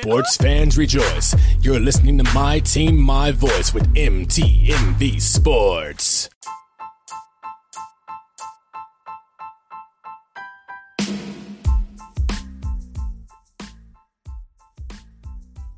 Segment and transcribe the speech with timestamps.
[0.00, 1.36] Sports fans rejoice.
[1.60, 6.28] You're listening to My Team, My Voice with MTMV Sports.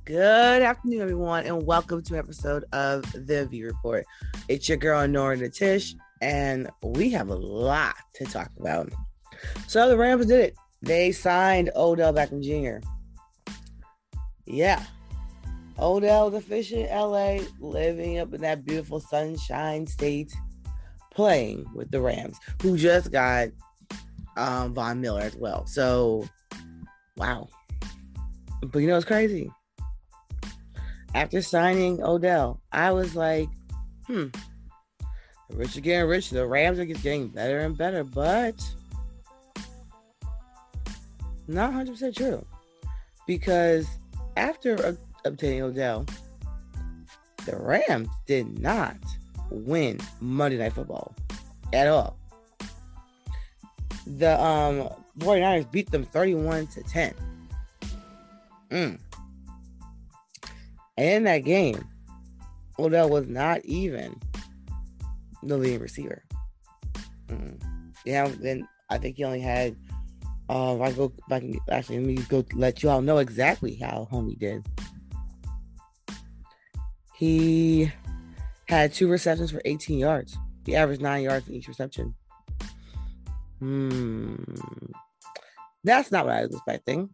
[0.07, 4.07] Good afternoon, everyone, and welcome to an episode of The V Report.
[4.49, 8.91] It's your girl Nora Natish, and we have a lot to talk about.
[9.67, 10.57] So the Rams did it.
[10.81, 12.87] They signed Odell Beckham Jr.
[14.47, 14.85] Yeah.
[15.79, 20.35] Odell the fish in LA, living up in that beautiful sunshine state,
[21.13, 23.49] playing with the Rams, who just got
[24.37, 25.67] um, Von Miller as well.
[25.67, 26.27] So,
[27.17, 27.49] wow.
[28.63, 29.51] But you know it's crazy?
[31.15, 33.49] After signing Odell, I was like,
[34.07, 34.27] hmm,
[35.51, 36.31] the rich are getting rich.
[36.31, 38.55] The Rams are just getting better and better, but
[41.47, 42.45] not 100% true.
[43.27, 43.87] Because
[44.37, 46.07] after obtaining Odell,
[47.45, 48.97] the Rams did not
[49.51, 51.15] win Monday Night Football
[51.73, 52.17] at all.
[54.07, 57.15] The um 49ers beat them 31 to 10.
[58.71, 58.99] Mm.
[60.99, 61.87] And in that game,
[62.79, 64.21] Odell was not even
[65.43, 66.23] the leading receiver.
[67.29, 67.61] Mm.
[68.05, 69.77] Yeah, then I think he only had
[70.49, 74.09] uh, I go back and actually let me go let you all know exactly how
[74.13, 74.65] homie did.
[77.15, 77.91] He
[78.69, 80.37] had two receptions for 18 yards.
[80.65, 82.15] He averaged nine yards in each reception.
[83.59, 84.35] Hmm.
[85.83, 87.11] That's not what I was expecting.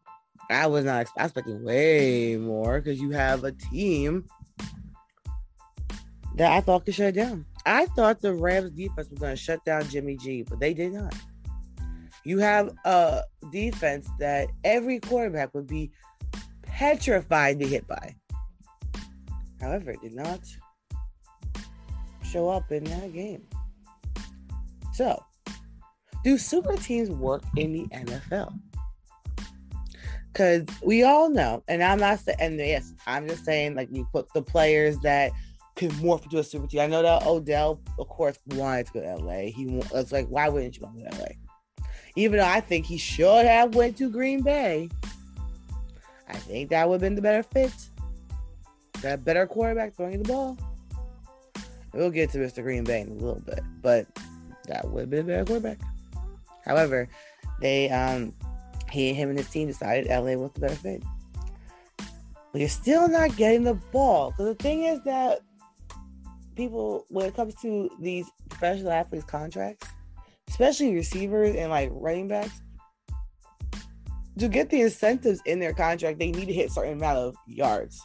[0.51, 4.27] I was not expecting way more because you have a team
[6.35, 7.47] that I thought could shut down.
[7.65, 10.93] I thought the Rams defense was going to shut down Jimmy G, but they did
[10.93, 11.15] not
[12.25, 15.91] you have a defense that every quarterback would be
[16.63, 18.15] petrified to hit by.
[19.61, 20.41] However, it did not
[22.25, 23.43] show up in that game.
[24.93, 25.23] So,
[26.25, 28.59] do super teams work in the NFL?
[30.33, 34.07] Because we all know, and I'm not saying, and yes, I'm just saying, like, you
[34.13, 35.33] put the players that
[35.77, 36.81] could morph into a super team.
[36.81, 39.51] I know that Odell, of course, wanted to go to LA.
[39.51, 41.29] He was like, why wouldn't you go to LA?
[42.17, 44.89] Even though I think he should have went to Green Bay.
[46.29, 47.73] I think that would have been the better fit.
[49.03, 50.57] That better quarterback throwing the ball.
[51.93, 52.63] We'll get to Mr.
[52.63, 54.07] Green Bay in a little bit, but
[54.67, 55.79] that would have been a better quarterback.
[56.65, 57.09] However,
[57.61, 58.35] they um
[58.91, 61.03] he him and his team decided LA was the better fit.
[62.53, 64.31] But you're still not getting the ball.
[64.31, 65.41] Because the thing is that
[66.55, 69.87] people when it comes to these professional athletes contracts,
[70.63, 72.63] especially receivers and like running backs,
[74.39, 78.01] to get the incentives in their contract, they need to hit certain amount of yards.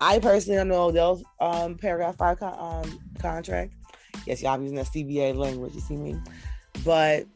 [0.00, 3.74] I personally don't know Odell's um, paragraph five con- um, contract.
[4.24, 5.74] Yes, y'all, I'm using that CBA language.
[5.74, 6.16] You see me,
[6.84, 7.26] but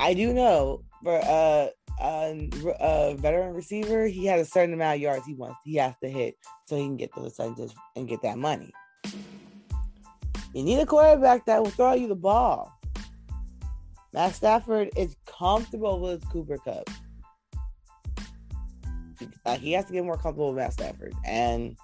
[0.00, 1.70] I do know for a,
[2.00, 2.50] a,
[2.80, 5.58] a veteran receiver, he has a certain amount of yards he wants.
[5.64, 8.72] He has to hit so he can get those incentives and get that money.
[10.54, 12.75] You need a quarterback that will throw you the ball.
[14.16, 16.88] Matt Stafford is comfortable with Cooper Kupp.
[19.44, 21.76] Uh, he has to get more comfortable with Matt Stafford, and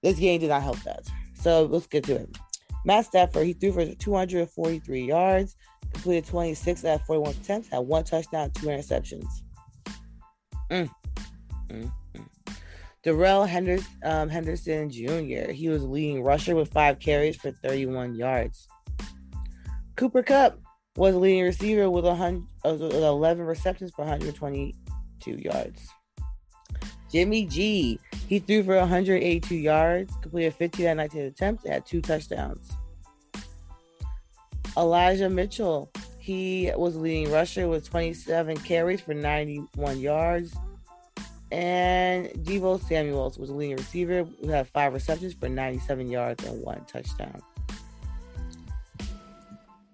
[0.00, 1.08] this game did not help that.
[1.34, 2.38] So let's get to it.
[2.84, 5.56] Matt Stafford, he threw for 243 yards,
[5.92, 9.26] completed 26 out of 41 attempts, had one touchdown, two interceptions.
[10.70, 10.88] Mm.
[11.68, 11.92] Mm.
[12.14, 12.56] Mm.
[13.02, 18.68] Darrell Henderson, um, Henderson Jr., he was leading rusher with five carries for 31 yards.
[19.96, 20.60] Cooper Kupp,
[21.00, 25.88] was leading receiver with, 100, uh, 11 receptions for 122 yards.
[27.10, 32.02] Jimmy G, he threw for 182 yards, completed 15 out of 19 attempts, had two
[32.02, 32.70] touchdowns.
[34.76, 40.54] Elijah Mitchell, he was leading rusher with 27 carries for 91 yards.
[41.50, 46.84] And Deebo Samuels was leading receiver who had five receptions for 97 yards and one
[46.84, 47.40] touchdown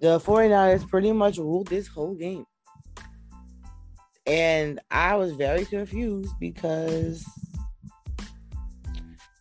[0.07, 2.47] the 49ers pretty much ruled this whole game.
[4.25, 7.27] And I was very confused because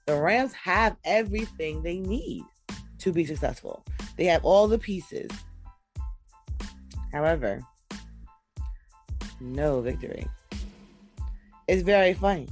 [0.08, 2.46] the Rams have everything they need
[2.98, 3.86] to be successful.
[4.18, 5.30] They have all the pieces.
[7.12, 7.62] However,
[9.40, 10.28] no victory.
[11.68, 12.48] It's very funny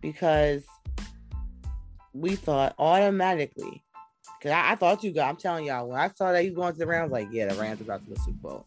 [0.00, 0.64] because
[2.14, 3.82] we thought automatically
[4.42, 5.28] Cause I, I, thought you got.
[5.28, 7.60] I'm telling y'all, when I saw that he's going to the Rams, like, yeah, the
[7.60, 8.66] Rams about to the Super Bowl.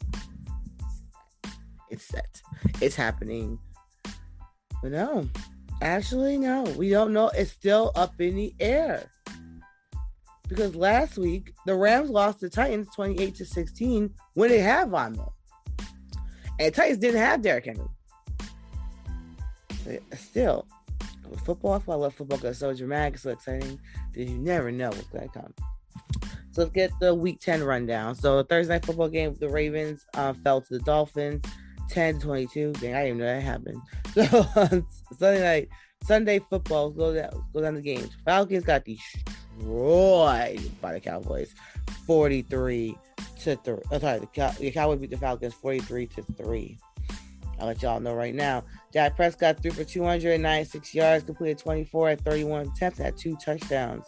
[1.90, 2.42] It's set.
[2.80, 3.58] It's happening.
[4.82, 5.28] But no,
[5.84, 7.28] Actually, no, we don't know.
[7.36, 9.12] It's still up in the air.
[10.48, 15.12] Because last week the Rams lost to Titans 28 to 16 when they had Von
[15.12, 15.28] Miller.
[16.58, 17.88] And Titans didn't have Derrick Henry.
[20.14, 20.66] Still,
[21.38, 23.80] football, I love football because it's so dramatic, so exciting
[24.14, 25.54] that you never know what's going to come.
[26.52, 28.16] So let's get the week 10 rundown.
[28.16, 31.44] So the Thursday night football game, the Ravens uh, fell to the Dolphins
[31.90, 32.74] 10 22.
[32.74, 33.82] Dang, I didn't even know that happened.
[35.10, 35.70] So Sunday night,
[36.04, 38.10] Sunday football, go down, go down the games.
[38.26, 41.54] Falcons got destroyed by the Cowboys
[42.06, 42.96] 43
[43.40, 43.78] to 3.
[43.92, 46.78] Oh, sorry, the, Cow- the Cowboys beat the Falcons 43 to 3.
[47.64, 48.66] I'll let y'all know right now.
[48.92, 54.06] Dak Prescott threw for 296 yards, completed 24 at 31 attempts, had two touchdowns.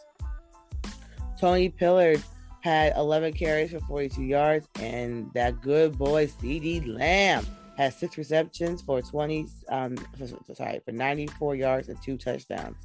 [1.40, 2.22] Tony Pollard
[2.60, 7.48] had 11 carries for 42 yards, and that good boy CeeDee Lamb
[7.78, 9.96] had six receptions for 20, um,
[10.54, 12.76] sorry, for 94 yards and two touchdowns.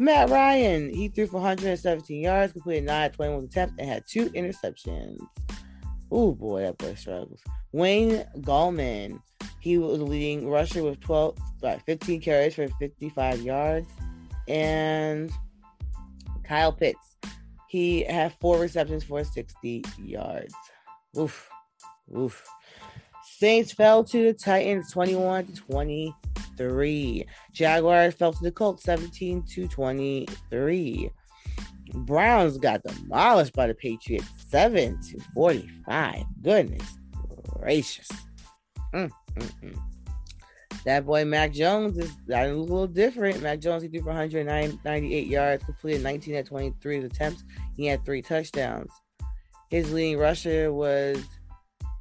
[0.00, 5.20] Matt Ryan, he threw for 117 yards, completed 9 21 attempts, and had two interceptions.
[6.10, 7.40] Oh boy, that boy struggles.
[7.70, 9.20] Wayne Gallman,
[9.64, 13.88] he was leading rusher with 12, sorry, 15 carries for 55 yards.
[14.46, 15.30] And
[16.44, 17.16] Kyle Pitts,
[17.68, 20.54] he had four receptions for 60 yards.
[21.18, 21.48] Oof.
[22.14, 22.46] Oof.
[23.38, 27.26] Saints fell to the Titans 21 to 23.
[27.52, 31.10] Jaguars fell to the Colts 17 to 23.
[31.94, 36.22] Browns got demolished by the Patriots 7 to 45.
[36.42, 36.98] Goodness
[37.64, 38.08] gracious.
[38.94, 39.78] Mm, mm, mm.
[40.84, 43.42] That boy Mac Jones is a little different.
[43.42, 47.44] Mac Jones he threw for 198 yards, completed 19 at 23 attempts.
[47.76, 48.90] He had three touchdowns.
[49.70, 51.24] His leading rusher was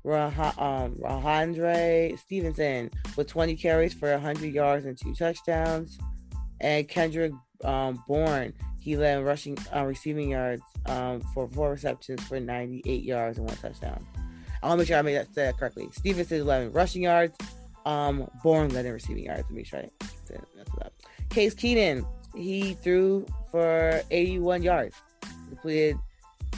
[0.03, 5.97] Rah- um, Rhamondre Stevenson with 20 carries for 100 yards and two touchdowns.
[6.59, 7.31] And Kendrick
[7.63, 13.37] um, Bourne, he led rushing uh, receiving yards um, for four receptions for 98 yards
[13.37, 14.05] and one touchdown.
[14.63, 15.89] I want to make sure I made that, that correctly.
[15.91, 17.35] Stevenson 11 rushing yards.
[17.85, 19.43] Um, Bourne led in receiving yards.
[19.43, 19.89] Let me try I
[20.55, 20.93] that's up.
[21.29, 24.95] Case Keenum, he threw for 81 yards,
[25.49, 25.97] completed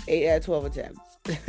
[0.08, 1.00] eight out of 12 attempts.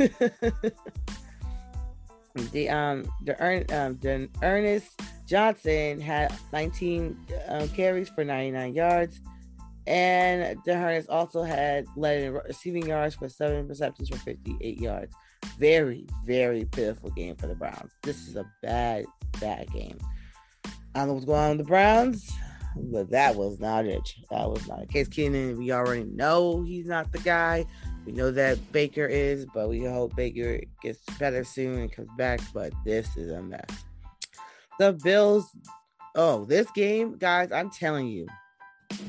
[2.51, 7.15] the um the Ern, um the Ernest Johnson had 19
[7.49, 9.21] um, carries for 99 yards,
[9.85, 15.13] and D'Ernest also had led in receiving yards for seven receptions for 58 yards.
[15.57, 17.91] Very very pitiful game for the Browns.
[18.03, 19.05] This is a bad
[19.39, 19.97] bad game.
[20.95, 22.31] I don't know what's going on with the Browns,
[22.75, 24.13] but that was not it.
[24.31, 25.07] That was not a case.
[25.07, 27.65] Keenum, we already know he's not the guy.
[28.05, 32.39] We know that Baker is, but we hope Baker gets better soon and comes back.
[32.53, 33.65] But this is a mess.
[34.79, 35.55] The Bills.
[36.15, 38.25] Oh, this game, guys, I'm telling you,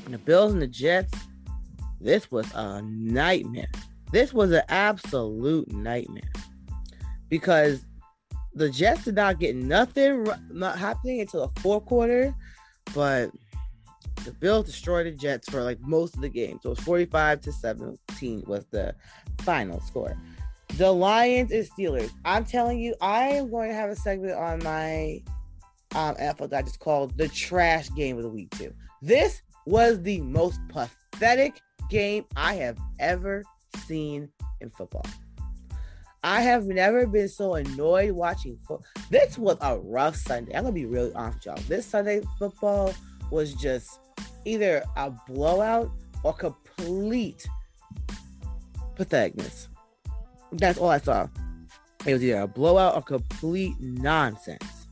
[0.09, 1.17] the Bills and the Jets,
[1.99, 3.71] this was a nightmare.
[4.11, 6.31] This was an absolute nightmare
[7.29, 7.85] because
[8.53, 12.33] the Jets did not get nothing not happening until the fourth quarter,
[12.93, 13.31] but
[14.25, 16.59] the Bills destroyed the Jets for like most of the game.
[16.61, 18.95] So it was 45 to 17 was the
[19.41, 20.17] final score.
[20.75, 22.11] The Lions and Steelers.
[22.25, 25.21] I'm telling you, I am going to have a segment on my
[25.95, 28.73] um NFL that just called the trash game of the week too.
[29.01, 33.43] This was the most pathetic game I have ever
[33.79, 34.29] seen
[34.61, 35.05] in football.
[36.23, 38.85] I have never been so annoyed watching football.
[39.09, 40.53] This was a rough Sunday.
[40.53, 41.57] I'm gonna be really with y'all.
[41.67, 42.93] This Sunday football
[43.31, 43.99] was just
[44.43, 45.91] either a blowout
[46.23, 47.47] or complete
[48.95, 49.67] patheticness.
[50.51, 51.27] That's all I saw.
[52.05, 54.87] It was either a blowout or complete nonsense.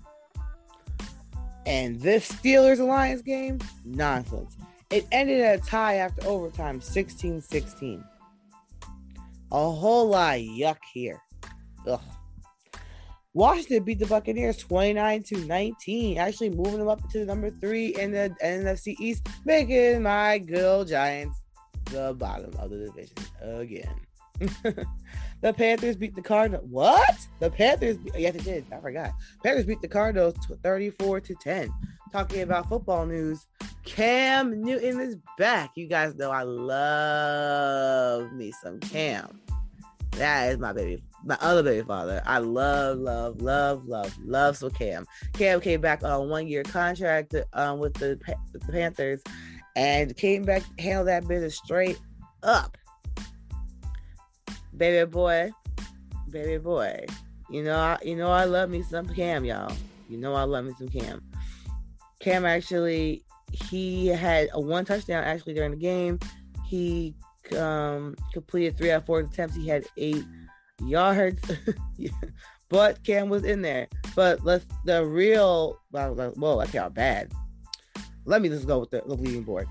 [1.65, 4.55] And this Steelers Alliance game, nonsense.
[4.89, 8.03] It ended at a tie after overtime, 16 16.
[9.51, 11.21] A whole lot of yuck here.
[11.87, 12.01] Ugh.
[13.33, 18.11] Washington beat the Buccaneers 29 to 19, actually moving them up to number three in
[18.11, 21.39] the NFC East, making my good old Giants
[21.85, 23.95] the bottom of the division again.
[25.41, 26.65] the Panthers beat the Cardinals.
[26.69, 27.27] What?
[27.39, 27.97] The Panthers?
[28.15, 28.65] Yes, it did.
[28.71, 29.11] I forgot.
[29.43, 31.73] Panthers beat the Cardinals 34 to 10.
[32.11, 33.47] Talking about football news,
[33.83, 35.71] Cam Newton is back.
[35.75, 39.41] You guys know I love me some Cam.
[40.11, 42.23] That is my baby, my other baby father.
[42.25, 44.57] I love, love, love, love, love.
[44.57, 48.19] So Cam, Cam came back on one-year contract um, with the,
[48.51, 49.21] with the Panthers,
[49.75, 51.99] and came back, handled that business straight
[52.41, 52.77] up.
[54.77, 55.51] Baby boy,
[56.29, 57.05] baby boy.
[57.49, 59.73] You know, I, you know, I love me some Cam, y'all.
[60.09, 61.23] You know, I love me some Cam.
[62.19, 66.19] Cam actually he had a one touchdown actually during the game.
[66.65, 67.15] He
[67.57, 69.55] um, completed three out of four attempts.
[69.55, 70.23] He had eight
[70.83, 71.41] yards,
[72.69, 73.87] but Cam was in there.
[74.15, 77.31] But let's the real well, whoa, I count bad.
[78.25, 79.67] Let me just go with the, the leading board.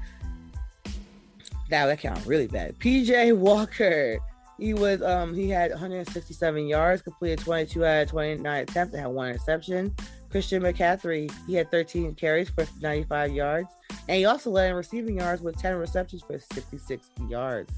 [1.70, 2.78] Now that count really bad.
[2.78, 4.18] PJ Walker.
[4.58, 9.10] He was um he had 167 yards, completed 22 out of 29 attempts, and had
[9.10, 9.94] one interception.
[10.30, 13.68] Christian McCaffrey, he had 13 carries for 95 yards,
[14.08, 17.72] and he also led in receiving yards with 10 receptions for 66 yards.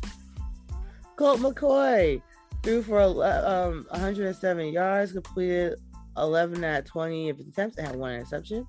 [1.16, 2.23] Colt McCoy
[2.62, 5.78] threw for um 107 yards, completed
[6.16, 8.66] 11 out of 20 of his attempts, and had one interception.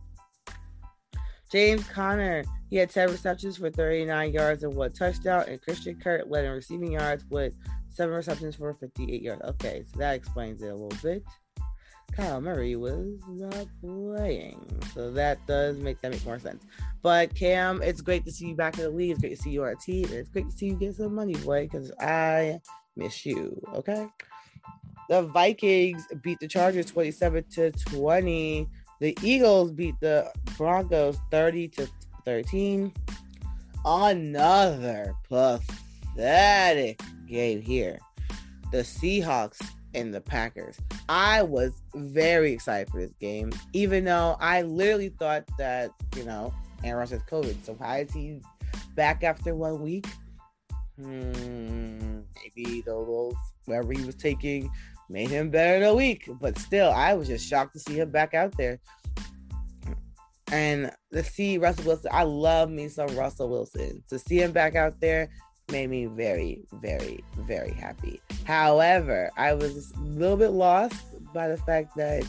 [1.51, 6.25] James Conner, he had 10 receptions for 39 yards and one touchdown, and Christian Kirk
[6.27, 7.55] led in receiving yards with
[7.99, 9.41] seven receptions for 58 yards.
[9.43, 11.21] Okay, so that explains it a little bit.
[12.13, 16.63] Kyle Murray was not playing, so that does make that make more sense.
[17.01, 19.11] But Cam, it's great to see you back in the league.
[19.11, 20.07] It's great to see you on a team.
[20.11, 22.61] It's great to see you get some money, boy, because I
[22.95, 23.61] miss you.
[23.75, 24.07] Okay.
[25.09, 28.65] The Vikings beat the Chargers 27 to 20.
[29.01, 31.89] The Eagles beat the Broncos 30 to
[32.23, 32.93] 13.
[33.83, 37.99] Another pathetic game here.
[38.71, 39.61] The Seahawks
[39.93, 40.77] and the Packers.
[41.07, 46.53] I was very excited for this game, even though I literally thought that, you know,
[46.83, 47.65] Aaron Rodgers has COVID.
[47.65, 48.41] So why is he
[48.95, 50.05] back after one week?
[50.97, 54.69] Hmm, maybe the little wherever he was taking
[55.09, 56.29] made him better in a week.
[56.39, 58.79] But still, I was just shocked to see him back out there.
[60.51, 64.03] And to see Russell Wilson, I love me some Russell Wilson.
[64.09, 65.29] To see him back out there
[65.71, 68.21] made me very, very, very happy.
[68.45, 72.23] However, I was a little bit lost by the fact that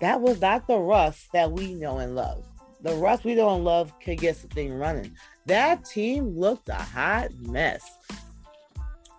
[0.00, 2.44] that was not the Russ that we know and love.
[2.82, 5.16] The Russ we know and love could get something running.
[5.46, 7.82] That team looked a hot mess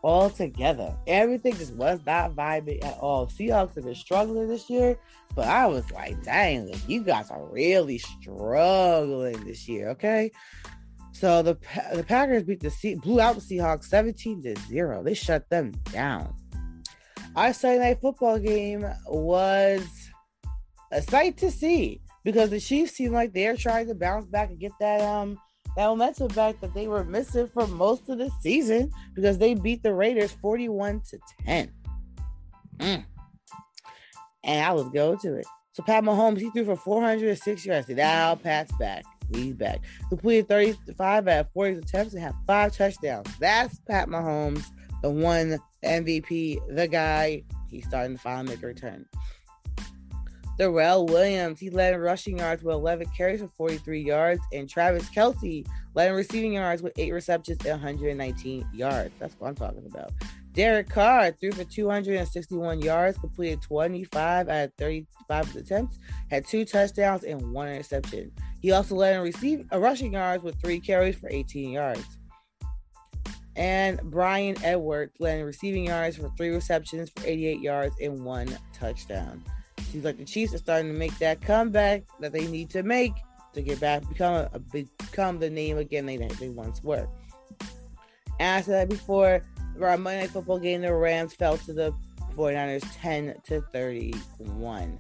[0.04, 0.96] altogether.
[1.08, 3.26] Everything just was not vibing at all.
[3.26, 5.00] Seahawks have been struggling this year,
[5.34, 10.32] but I was like, dang, you guys are really struggling this year, okay?
[11.16, 11.58] So the
[11.94, 15.02] the Packers beat the C- blew out the Seahawks 17 to 0.
[15.02, 16.34] They shut them down.
[17.38, 19.88] Our Sunday night football game was
[20.92, 24.60] a sight to see because the Chiefs seem like they're trying to bounce back and
[24.60, 25.40] get that um
[25.78, 29.84] that momentum back that they were missing for most of the season because they beat
[29.84, 31.72] the Raiders 41 to 10.
[32.80, 33.06] Mm.
[34.44, 35.48] And I was going to it.
[35.72, 37.88] So Pat Mahomes, he threw for 406 yards.
[37.88, 39.06] Now Pat's back.
[39.34, 39.82] He's back.
[40.10, 43.28] Completed 35 out of 40 attempts and had five touchdowns.
[43.40, 44.66] That's Pat Mahomes,
[45.02, 47.44] the one MVP, the guy.
[47.70, 49.06] He's starting to finally make a return.
[50.58, 55.10] Darrell Williams, he led in rushing yards with 11 carries for 43 yards, and Travis
[55.10, 59.14] Kelce led in receiving yards with eight receptions and 119 yards.
[59.20, 60.12] That's what I'm talking about.
[60.56, 66.00] Derek Carr threw for 261 yards, completed 25 out of 35 attempts,
[66.32, 68.32] had two touchdowns and one interception.
[68.62, 72.06] He also led in receiving uh, rushing yards with three carries for 18 yards.
[73.58, 78.58] And Bryan Edwards led in receiving yards for three receptions for 88 yards and one
[78.74, 79.44] touchdown.
[79.92, 83.14] Seems like the Chiefs are starting to make that comeback that they need to make
[83.54, 87.08] to get back, become a, become the name again they, they once were.
[88.40, 89.42] And I said before,
[89.78, 91.94] for our Monday Night Football game, the Rams fell to the
[92.36, 95.00] 49ers 10 to 31.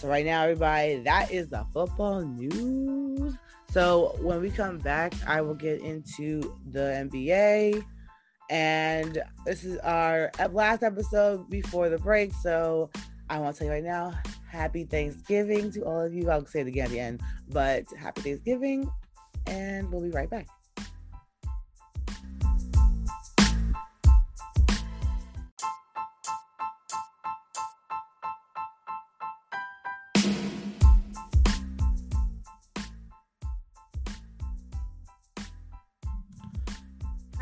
[0.00, 3.34] So right now, everybody, that is the football news.
[3.70, 7.84] So when we come back, I will get into the NBA.
[8.50, 12.32] And this is our last episode before the break.
[12.42, 12.90] So
[13.30, 14.12] I want to tell you right now,
[14.50, 16.30] happy Thanksgiving to all of you.
[16.30, 18.90] I'll say it again at the end, but happy Thanksgiving,
[19.46, 20.48] and we'll be right back.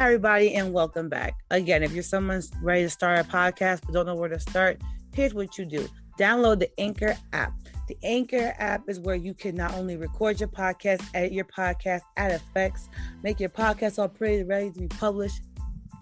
[0.00, 1.34] Everybody, and welcome back.
[1.50, 4.80] Again, if you're someone ready to start a podcast but don't know where to start,
[5.12, 5.86] here's what you do
[6.18, 7.52] download the Anchor app.
[7.86, 12.00] The Anchor app is where you can not only record your podcast, edit your podcast,
[12.16, 12.88] add effects,
[13.22, 15.42] make your podcast all pretty, ready to be published,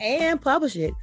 [0.01, 0.95] and publish it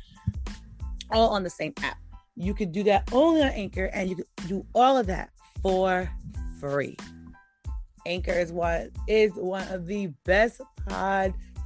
[1.12, 1.98] all on the same app.
[2.38, 6.10] You can do that only on Anchor, and you can do all of that for
[6.62, 6.96] free.
[8.06, 10.62] Anchor is one is one of the best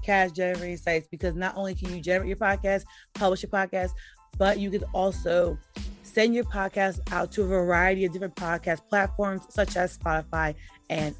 [0.09, 3.91] podcast generating sites because not only can you generate your podcast, publish your podcast,
[4.37, 5.57] but you can also
[6.03, 10.55] send your podcast out to a variety of different podcast platforms such as Spotify
[10.89, 11.15] and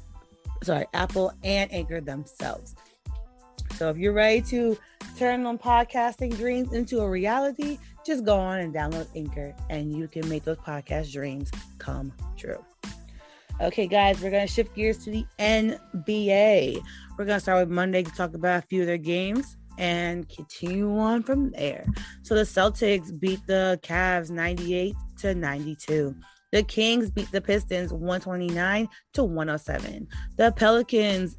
[0.62, 2.74] sorry, Apple and Anchor themselves.
[3.76, 4.76] So if you're ready to
[5.16, 10.08] turn on podcasting dreams into a reality, just go on and download Anchor and you
[10.08, 12.62] can make those podcast dreams come true.
[13.62, 16.82] Okay, guys, we're going to shift gears to the NBA.
[17.18, 20.26] We're going to start with Monday to talk about a few of their games and
[20.30, 21.84] continue on from there.
[22.22, 26.14] So the Celtics beat the Cavs 98 to 92.
[26.52, 30.08] The Kings beat the Pistons 129 to 107.
[30.38, 31.36] The Pelicans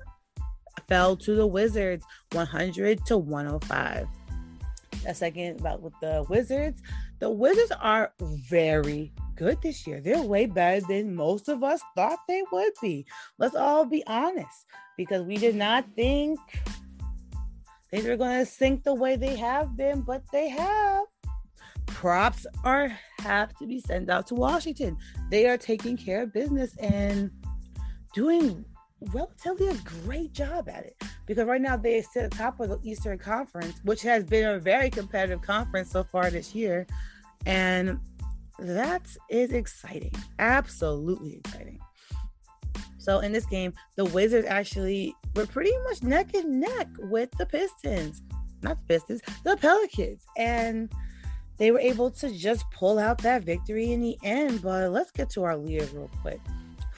[0.87, 4.07] fell to the Wizards 100 to 105.
[5.07, 6.81] A second about with the Wizards.
[7.19, 9.99] The Wizards are very good this year.
[9.99, 13.05] They're way better than most of us thought they would be.
[13.37, 14.65] Let's all be honest
[14.97, 16.39] because we did not think
[17.91, 21.05] they were going to sink the way they have been, but they have.
[21.87, 24.97] Props are have to be sent out to Washington.
[25.29, 27.31] They are taking care of business and
[28.13, 28.65] doing
[29.13, 32.69] relatively a great job at it because right now they sit at the top of
[32.69, 36.85] the Eastern Conference, which has been a very competitive conference so far this year.
[37.45, 37.99] And
[38.59, 40.13] that is exciting.
[40.39, 41.79] Absolutely exciting.
[42.99, 47.47] So in this game, the Wizards actually were pretty much neck and neck with the
[47.47, 48.21] Pistons.
[48.61, 50.23] Not the Pistons, the Pelicans.
[50.37, 50.91] And
[51.57, 54.61] they were able to just pull out that victory in the end.
[54.61, 56.39] But let's get to our leaders real quick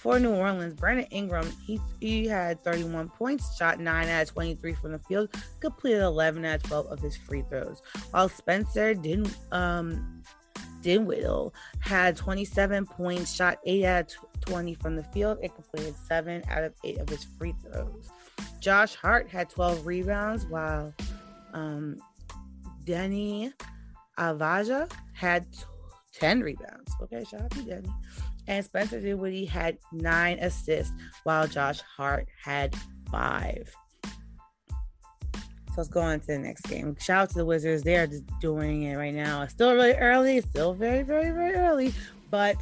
[0.03, 4.73] for New Orleans, Brandon Ingram, he, he had 31 points, shot 9 out of 23
[4.73, 5.29] from the field,
[5.61, 7.81] completed 11 out of 12 of his free throws.
[8.11, 10.21] While Spencer didn't um
[10.81, 16.43] Dinwiddie had 27 points, shot 8 out of 20 from the field, and completed 7
[16.49, 18.09] out of 8 of his free throws.
[18.59, 20.93] Josh Hart had 12 rebounds, while
[21.53, 21.95] um,
[22.83, 23.53] Deni
[24.19, 25.47] Avdija had
[26.11, 26.91] 10 rebounds.
[27.01, 27.89] Okay, shout out to Denny
[28.47, 32.75] and Spencer Dinwiddie had nine assists, while Josh Hart had
[33.09, 33.73] five.
[35.73, 36.95] So let's go on to the next game.
[36.99, 37.81] Shout out to the Wizards.
[37.81, 39.41] They are just doing it right now.
[39.41, 40.37] It's still really early.
[40.37, 41.93] It's still very, very, very early.
[42.29, 42.57] But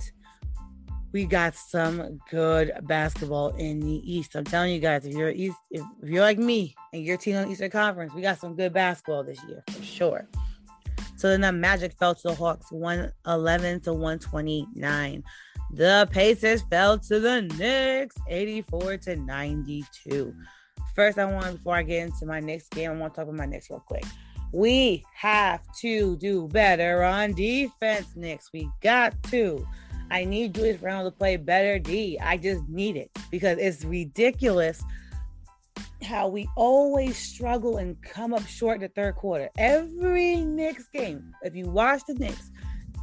[1.12, 4.36] we got some good basketball in the East.
[4.36, 7.36] I'm telling you guys, if you're East, if, if you're like me and your team
[7.36, 10.28] on the Eastern Conference, we got some good basketball this year for sure.
[11.18, 15.24] So then the Magic fell to the Hawks 111 to 129.
[15.74, 20.36] The Pacers fell to the Knicks 84 to 92.
[20.94, 23.38] First, I want before I get into my next game, I want to talk about
[23.38, 24.04] my next real quick.
[24.52, 28.50] We have to do better on defense, Knicks.
[28.52, 29.66] We got to.
[30.10, 32.20] I need Julius Randle to play better D.
[32.20, 34.84] I just need it because it's ridiculous
[36.04, 39.50] how we always struggle and come up short in the third quarter.
[39.58, 42.52] Every Knicks game, if you watch the Knicks,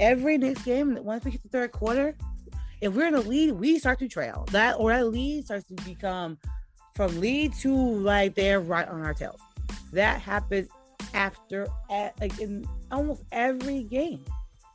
[0.01, 2.15] every Knicks game, once we hit the third quarter,
[2.81, 4.47] if we're in a lead, we start to trail.
[4.53, 6.39] That or that lead starts to become
[6.95, 9.41] from lead to like they're right on our tails.
[9.93, 10.69] That happens
[11.15, 14.25] after like in almost every game.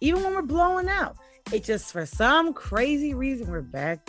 [0.02, 1.18] Even when we're blowing out.
[1.52, 4.08] It just for some crazy reason we're back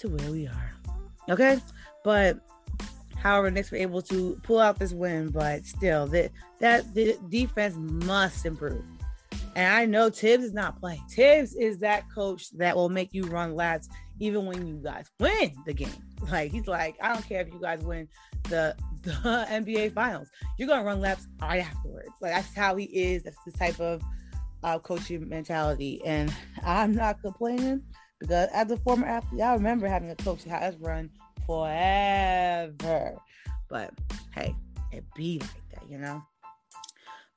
[0.00, 0.74] to where we are.
[1.28, 1.60] Okay?
[2.02, 2.40] But
[3.16, 7.74] however, Knicks were able to pull out this win, but still that that the defense
[7.76, 8.84] must improve.
[9.56, 11.02] And I know Tibbs is not playing.
[11.08, 13.88] Tibbs is that coach that will make you run laps
[14.20, 15.88] even when you guys win the game.
[16.30, 18.08] Like he's like, I don't care if you guys win
[18.44, 19.10] the the
[19.50, 20.30] NBA finals.
[20.58, 22.08] You're gonna run laps right afterwards.
[22.22, 23.24] Like that's how he is.
[23.24, 24.00] That's the type of
[24.62, 26.00] uh, coaching mentality.
[26.06, 27.82] And I'm not complaining
[28.20, 31.10] because as a former athlete, I remember having a coach that has run
[31.46, 33.16] forever.
[33.68, 33.92] But
[34.34, 34.54] hey,
[34.92, 36.22] it be like that, you know.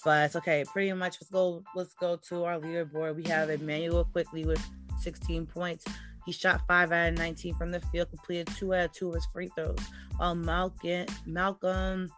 [0.07, 0.63] But okay.
[0.71, 3.17] Pretty much let's go let's go to our leaderboard.
[3.17, 4.65] We have Immanuel Quickley with
[5.01, 5.83] 16 points.
[6.25, 9.15] He shot five out of 19 from the field, completed two out of two of
[9.15, 9.79] his free throws.
[10.15, 12.09] While Malcolm Malcolm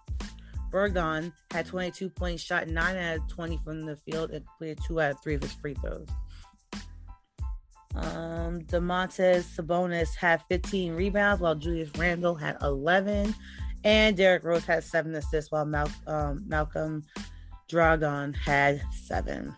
[0.72, 5.02] Brogdon had 22 points, shot nine out of 20 from the field, and completed two
[5.02, 6.08] out of three of his free throws.
[7.96, 13.34] Um, Domantas Sabonis had 15 rebounds, while Julius Randle had 11,
[13.84, 17.02] and Derrick Rose had seven assists, while Mal- um, Malcolm
[17.70, 19.56] Brogdon had seven.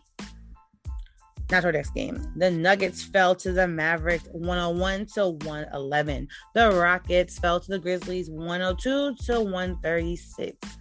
[1.51, 2.31] Not our next game.
[2.37, 6.27] The Nuggets fell to the Mavericks 101 to 111.
[6.53, 10.77] The Rockets fell to the Grizzlies 102 to 136.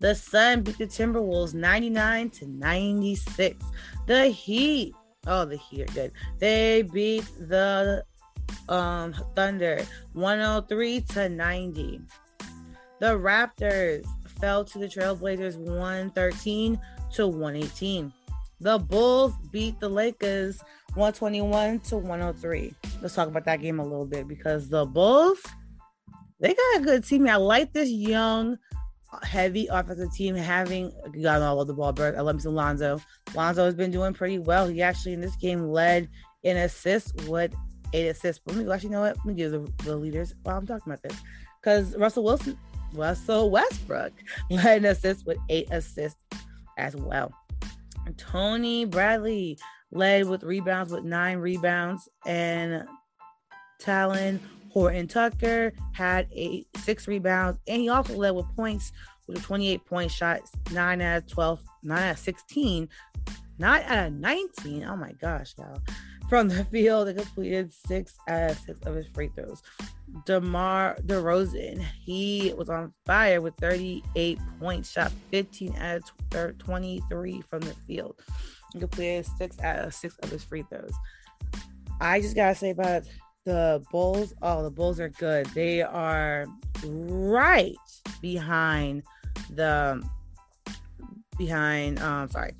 [0.00, 3.64] The Sun beat the Timberwolves 99 to 96.
[4.06, 4.94] The Heat,
[5.26, 6.12] oh, the Heat are good.
[6.38, 8.02] They beat the
[8.68, 9.82] um, Thunder
[10.14, 12.00] 103 to 90.
[13.00, 14.06] The Raptors
[14.40, 16.80] fell to the Trailblazers 113
[17.14, 18.12] to 118.
[18.60, 20.60] The Bulls beat the Lakers
[20.94, 22.74] 121 to 103.
[23.02, 25.40] Let's talk about that game a little bit because the Bulls
[26.40, 27.28] they got a good team.
[27.28, 28.58] I like this young,
[29.22, 30.92] heavy offensive team having
[31.22, 31.92] got all of the ball.
[31.92, 33.00] But I love me Lonzo.
[33.34, 34.68] Lonzo has been doing pretty well.
[34.68, 36.08] He actually in this game led
[36.42, 37.54] in assists with
[37.92, 38.42] eight assists.
[38.44, 39.16] But let me actually you know what?
[39.16, 41.18] Let me give the, the leaders while I'm talking about this.
[41.60, 42.58] Because Russell Wilson,
[42.94, 44.12] Russell Westbrook
[44.50, 46.18] led assist with eight assists
[46.78, 47.32] as well.
[48.16, 49.58] Tony Bradley
[49.90, 52.84] led with rebounds with nine rebounds, and
[53.80, 58.92] Talen Horton Tucker had eight six rebounds, and he also led with points
[59.26, 60.40] with a 28 point shot,
[60.72, 62.88] nine out of 12, nine out of 16,
[63.58, 64.84] not out of 19.
[64.84, 65.78] Oh my gosh, y'all.
[66.28, 69.62] From the field, he completed six out of six of his free throws.
[70.26, 76.02] DeMar DeRozan, he was on fire with 38 points, shot 15 out
[76.34, 78.20] of 23 from the field.
[78.72, 80.94] He completed six out of six of his free throws.
[82.00, 83.04] I just gotta say about
[83.44, 84.34] the Bulls.
[84.42, 85.46] Oh, the Bulls are good.
[85.46, 86.46] They are
[86.84, 87.76] right
[88.20, 89.02] behind
[89.50, 90.02] the
[91.36, 92.52] behind um sorry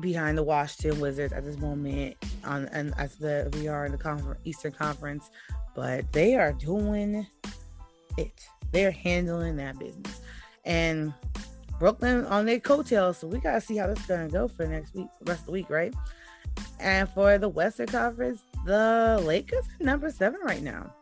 [0.00, 3.98] behind the Washington Wizards at this moment on and as the we are in the
[3.98, 5.30] conference Eastern Conference
[5.74, 7.26] but they are doing
[8.16, 8.48] it.
[8.72, 10.20] They're handling that business.
[10.64, 11.14] And
[11.78, 13.18] Brooklyn on their coattails.
[13.18, 15.52] So we gotta see how this is gonna go for next week, rest of the
[15.52, 15.94] week, right?
[16.80, 20.92] And for the Western Conference, the Lakers are number seven right now.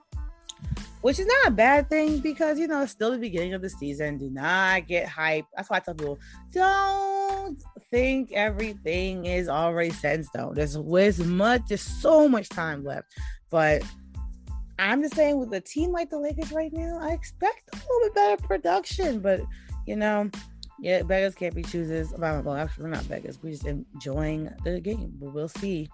[1.07, 3.71] Which is not a bad thing because you know it's still the beginning of the
[3.71, 4.19] season.
[4.19, 5.45] Do not get hype.
[5.55, 6.19] That's why I tell people
[6.53, 10.55] don't think everything is already set in stone.
[10.57, 13.07] There's, there's much, there's so much time left.
[13.51, 13.85] But
[14.81, 18.09] I'm just saying, with a team like the Lakers right now, I expect a little
[18.09, 19.21] bit better production.
[19.21, 19.43] But
[19.87, 20.29] you know,
[20.81, 22.13] yeah, beggars can't be choosers.
[22.19, 23.41] Well, actually, we're not beggars.
[23.41, 25.13] We're just enjoying the game.
[25.21, 25.89] But we'll see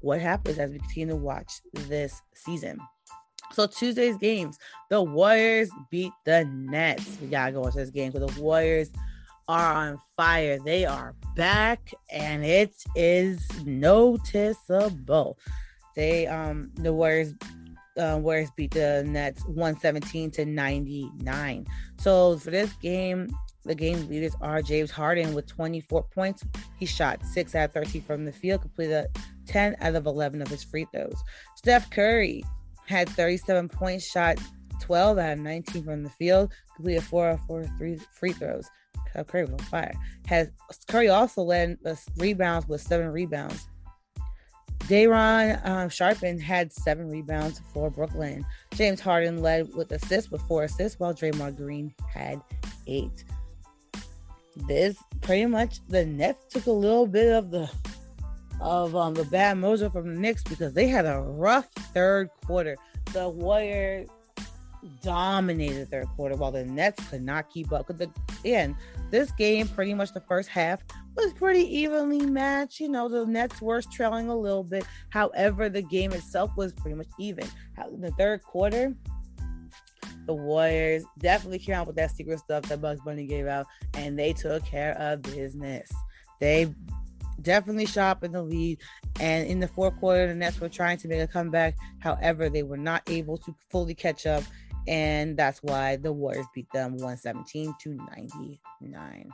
[0.00, 2.80] what happens as we continue to watch this season.
[3.56, 4.58] So Tuesday's games,
[4.90, 7.16] the Warriors beat the Nets.
[7.22, 8.90] We gotta go watch this game because the Warriors
[9.48, 10.58] are on fire.
[10.62, 15.38] They are back, and it is noticeable.
[15.94, 17.32] They um the Warriors
[17.96, 21.66] uh, Warriors beat the Nets 117 to 99.
[21.96, 26.44] So for this game, the game leaders are James Harden with 24 points.
[26.78, 29.06] He shot 6 out of 13 from the field, completed
[29.46, 31.16] 10 out of 11 of his free throws.
[31.54, 32.44] Steph Curry
[32.86, 34.38] had 37 points, shot
[34.80, 38.68] 12 out of 19 from the field, completed 4 out of 4 three free throws.
[39.24, 39.94] Curry was on fire.
[40.26, 40.50] Has
[40.88, 43.68] Curry also led the rebounds with seven rebounds.
[44.88, 48.46] Day'Ron um, Sharpen had seven rebounds for Brooklyn.
[48.74, 52.40] James Harden led with assists with four assists, while Draymond Green had
[52.86, 53.24] eight.
[54.68, 57.70] This pretty much the Nets took a little bit of the
[58.60, 62.76] of um, the bad mojo from the Knicks because they had a rough third quarter.
[63.12, 64.08] The Warriors
[65.02, 67.86] dominated third quarter while the Nets could not keep up.
[67.86, 68.08] Because
[68.40, 68.76] again,
[69.10, 70.80] this game pretty much the first half
[71.16, 72.80] was pretty evenly matched.
[72.80, 74.84] You know, the Nets were trailing a little bit.
[75.10, 77.46] However, the game itself was pretty much even.
[77.92, 78.94] In the third quarter,
[80.26, 84.18] the Warriors definitely came out with that secret stuff that Bugs Bunny gave out, and
[84.18, 85.90] they took care of business.
[86.40, 86.74] They
[87.42, 88.78] definitely shop in the lead.
[89.20, 91.76] And in the fourth quarter, the Nets were trying to make a comeback.
[92.00, 94.44] However, they were not able to fully catch up.
[94.88, 99.30] And that's why the Warriors beat them 117 to 99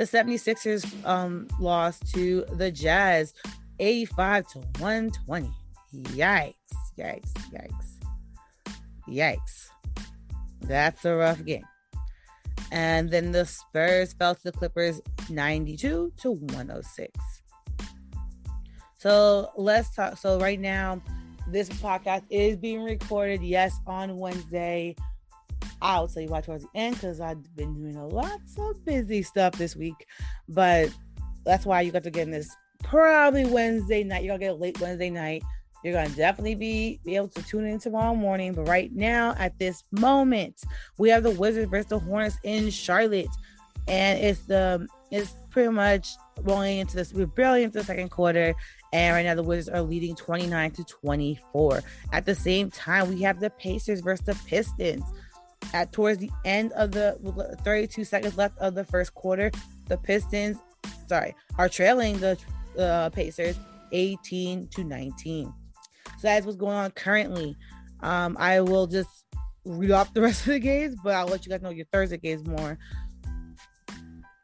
[0.00, 3.34] the 76ers um, lost to the Jazz
[3.78, 5.50] 85 to 120.
[6.16, 6.54] Yikes,
[6.98, 7.98] yikes, yikes,
[9.06, 9.68] yikes.
[10.62, 11.64] That's a rough game.
[12.72, 17.18] And then the Spurs fell to the Clippers 92 to 106.
[18.98, 20.18] So let's talk.
[20.18, 21.00] So, right now,
[21.48, 24.94] this podcast is being recorded, yes, on Wednesday,
[25.82, 29.22] I'll tell you why towards the end because I've been doing a lot of busy
[29.22, 30.06] stuff this week.
[30.48, 30.90] But
[31.44, 34.22] that's why you got to get in this probably Wednesday night.
[34.22, 35.42] You're gonna get a late Wednesday night.
[35.82, 38.52] You're gonna definitely be, be able to tune in tomorrow morning.
[38.52, 40.62] But right now, at this moment,
[40.98, 43.28] we have the Wizards versus the Hornets in Charlotte.
[43.88, 46.08] And it's the it's pretty much
[46.42, 47.12] rolling into this.
[47.12, 48.54] We're barely into the second quarter.
[48.92, 51.82] And right now the Wizards are leading 29 to 24.
[52.12, 55.02] At the same time, we have the Pacers versus the Pistons
[55.72, 57.16] at towards the end of the
[57.64, 59.50] 32 seconds left of the first quarter,
[59.86, 60.56] the Pistons,
[61.08, 62.38] sorry, are trailing the
[62.78, 63.56] uh, Pacers
[63.92, 65.52] 18 to 19.
[66.20, 67.56] So that's what's going on currently.
[68.00, 69.24] Um, I will just
[69.64, 72.18] read off the rest of the games, but I'll let you guys know your Thursday
[72.18, 72.78] games more.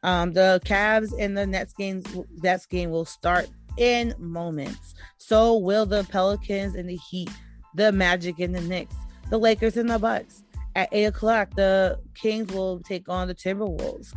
[0.03, 2.07] Um, the Cavs and the Nets games,
[2.43, 4.95] Nets game will start in moments.
[5.19, 7.29] So will the Pelicans and the Heat,
[7.75, 8.95] the Magic and the Knicks,
[9.29, 10.45] the Lakers and the Bucks,
[10.77, 14.15] At eight o'clock, the Kings will take on the Timberwolves,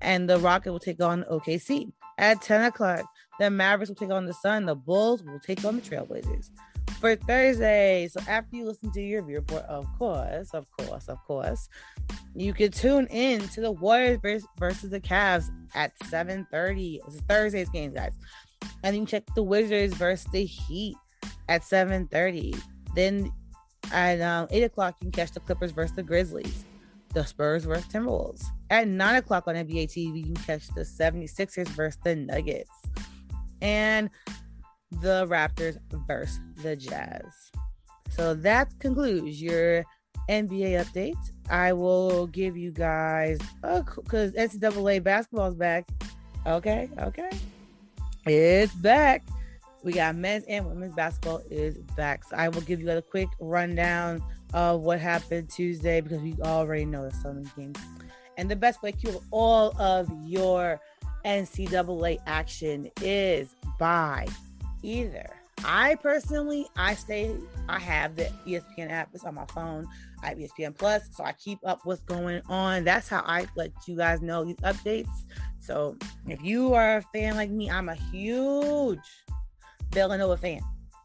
[0.00, 1.90] and the Rocket will take on OKC.
[2.18, 3.04] At 10 o'clock,
[3.40, 4.66] the Mavericks will take on the Sun.
[4.66, 6.50] The Bulls will take on the Trailblazers.
[7.02, 11.68] For Thursday, so after you listen to your report, of course, of course, of course,
[12.36, 17.00] you can tune in to the Warriors versus, versus the Cavs at 7:30.
[17.04, 18.12] It's Thursday's game, guys.
[18.84, 20.94] And you check the Wizards versus the Heat
[21.48, 22.56] at 7:30.
[22.94, 23.32] Then
[23.90, 26.64] at um, 8 o'clock, you can catch the Clippers versus the Grizzlies,
[27.14, 28.44] the Spurs versus Timberwolves.
[28.70, 32.70] At 9 o'clock on NBA TV, you can catch the 76ers versus the Nuggets
[33.60, 34.10] and
[35.00, 37.50] the Raptors versus the Jazz.
[38.10, 39.84] So that concludes your
[40.28, 41.16] NBA update.
[41.50, 45.88] I will give you guys because NCAA basketball is back.
[46.46, 47.30] Okay, okay,
[48.26, 49.22] it's back.
[49.82, 52.24] We got men's and women's basketball is back.
[52.24, 54.22] So I will give you a quick rundown
[54.54, 57.78] of what happened Tuesday because we already know the so many games.
[58.36, 60.80] And the best way to keep all of your
[61.24, 64.26] NCAA action is by
[64.82, 65.28] either.
[65.64, 67.36] I personally, I stay,
[67.68, 69.10] I have the ESPN app.
[69.14, 69.86] It's on my phone.
[70.22, 72.84] I have ESPN Plus, so I keep up what's going on.
[72.84, 75.10] That's how I let you guys know these updates.
[75.60, 78.98] So if you are a fan like me, I'm a huge
[79.92, 80.60] Villanova fan,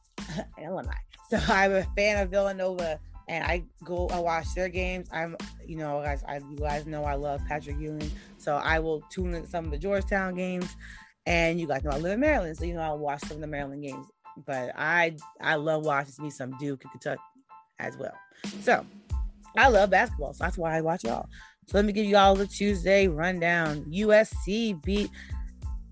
[0.58, 0.94] alumni.
[1.30, 5.08] So I'm a fan of Villanova, and I go, I watch their games.
[5.12, 5.36] I'm,
[5.66, 9.36] you know, guys, I you guys know I love Patrick Ewing, so I will tune
[9.36, 10.76] in some of the Georgetown games.
[11.28, 13.42] And you guys know I live in Maryland, so you know I'll watch some of
[13.42, 14.08] the Maryland games.
[14.46, 17.22] But I I love watching me some Duke and Kentucky
[17.80, 18.14] as well.
[18.62, 18.86] So
[19.58, 21.28] I love basketball, so that's why I watch y'all.
[21.68, 23.84] So let me give you all the Tuesday rundown.
[23.92, 25.12] USC beat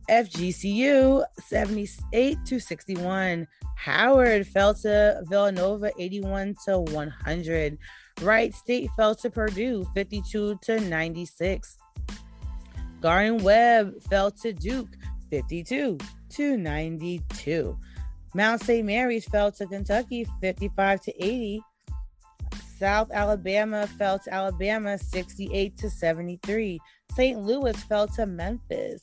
[0.09, 3.45] FGCU 78 to 61.
[3.75, 7.77] Howard fell to Villanova 81 to 100.
[8.21, 11.77] Wright State fell to Purdue 52 to 96.
[13.01, 14.95] Gardner Webb fell to Duke
[15.35, 15.97] 52
[16.29, 17.77] to 92.
[18.33, 18.85] Mount St.
[18.85, 21.61] Mary's fell to Kentucky 55 to 80.
[22.79, 26.79] South Alabama fell to Alabama 68 to 73.
[27.13, 27.41] St.
[27.41, 29.01] Louis fell to Memphis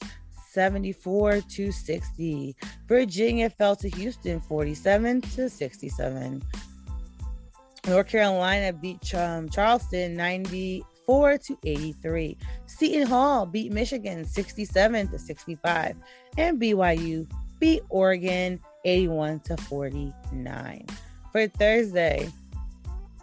[0.52, 2.56] 74 to 60.
[2.88, 6.42] Virginia fell to Houston 47 to 67.
[7.88, 10.16] North Carolina beat um, Charleston
[11.08, 12.36] 94 to 83.
[12.66, 15.96] Seton Hall beat Michigan 67 to 65.
[16.38, 20.86] And BYU beat Oregon 81 to 49.
[21.30, 22.30] For Thursday,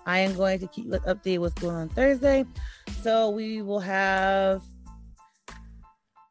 [0.06, 2.46] I am going to keep update what's going on Thursday.
[3.02, 4.64] So we will have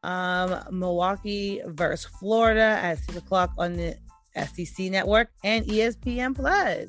[0.03, 3.97] um, Milwaukee versus Florida at six o'clock on the
[4.35, 6.89] SEC network and ESPN Plus,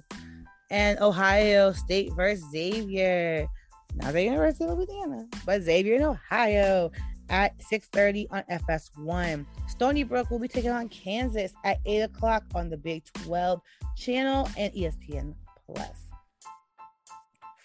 [0.69, 3.48] and Ohio State versus Xavier.
[3.95, 6.91] Not the University of Louisiana, but Xavier in Ohio
[7.30, 9.45] at 6:30 on FS1.
[9.67, 13.62] Stony Brook will be taking on Kansas at 8 o'clock on the Big 12
[13.95, 15.34] channel and ESPN
[15.65, 16.10] Plus.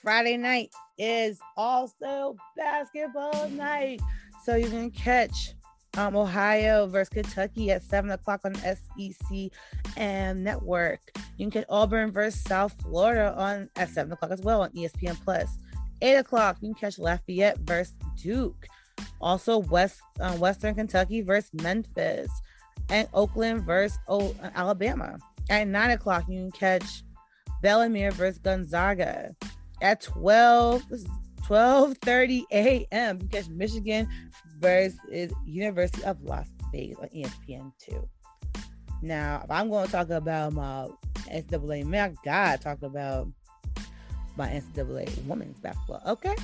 [0.02, 4.00] Friday night is also basketball night.
[4.44, 5.54] So you can catch
[5.96, 9.50] um, Ohio versus Kentucky at 7 o'clock on SEC
[9.96, 11.00] and Network.
[11.38, 15.16] You can get Auburn versus South Florida on at 7 o'clock as well on ESPN
[15.24, 15.48] Plus.
[16.04, 18.66] 8 o'clock, you can catch Lafayette versus Duke.
[19.20, 22.30] Also, West uh, Western Kentucky versus Memphis.
[22.90, 25.16] And Oakland versus o- Alabama.
[25.48, 27.02] At 9 o'clock, you can catch
[27.62, 29.34] Bellarmine versus Gonzaga.
[29.80, 30.84] At 12,
[31.48, 33.18] 12:30 a.m.
[33.22, 34.06] You catch Michigan
[34.60, 38.06] versus University of Las Vegas on ESPN two.
[39.02, 40.88] Now, if I'm going to talk about my
[41.30, 43.28] NCAA man, I gotta talk about
[44.36, 46.02] my NCAA women's basketball.
[46.06, 46.34] Okay,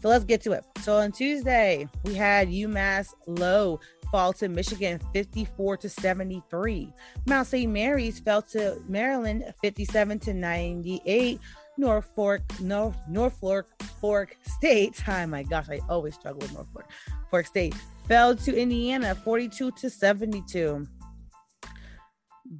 [0.00, 0.64] so let's get to it.
[0.80, 6.92] So on Tuesday, we had UMass Low fall to Michigan 54 to 73.
[7.26, 7.72] Mount St.
[7.72, 11.40] Mary's fell to Maryland 57 to 98.
[11.78, 13.66] Norfolk, North, Norfolk
[14.00, 15.02] Fork State.
[15.08, 16.84] Oh my gosh, I always struggle with Norfolk
[17.30, 17.74] Fork State.
[18.06, 20.86] Fell to Indiana 42 to 72.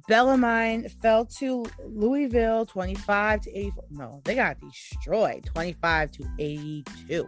[0.07, 3.83] Bellarmine fell to Louisville 25 to 84.
[3.91, 7.27] No, they got destroyed 25 to 82.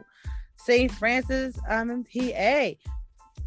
[0.58, 0.92] St.
[0.92, 2.72] Francis um, in PA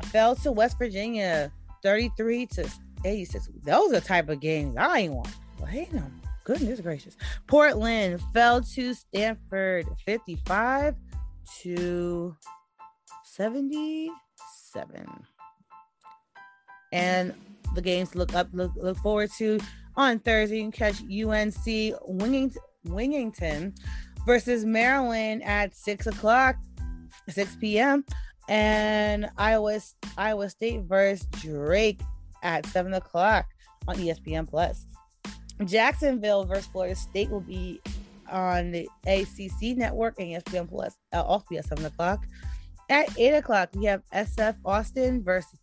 [0.06, 1.52] fell to West Virginia
[1.82, 2.70] 33 to
[3.04, 3.48] 86.
[3.64, 5.34] Those are the type of games I ain't want.
[5.60, 6.04] Wait no
[6.48, 7.14] goodness gracious.
[7.46, 10.94] Portland fell to Stanford 55
[11.60, 12.34] to
[13.22, 14.10] 77.
[16.90, 17.34] And
[17.74, 19.58] the games look up, look, look forward to
[19.96, 20.56] on Thursday.
[20.56, 21.54] You can catch UNC
[22.08, 23.74] Wingington, Wingington
[24.26, 26.56] versus Maryland at six o'clock,
[27.28, 28.04] 6 p.m.
[28.48, 29.80] And Iowa
[30.16, 32.00] Iowa State versus Drake
[32.42, 33.46] at seven o'clock
[33.86, 34.86] on ESPN Plus.
[35.64, 37.80] Jacksonville versus Florida State will be
[38.30, 40.96] on the ACC network and ESPN Plus.
[41.12, 42.26] Uh, also be at seven o'clock.
[42.90, 45.58] At eight o'clock, we have SF Austin versus